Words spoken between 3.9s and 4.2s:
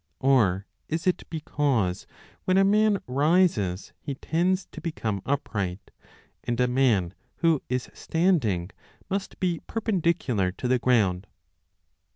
he